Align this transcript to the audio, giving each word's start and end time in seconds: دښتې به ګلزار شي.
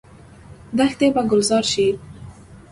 دښتې 0.77 1.07
به 1.15 1.21
ګلزار 1.31 1.65
شي. 1.71 1.87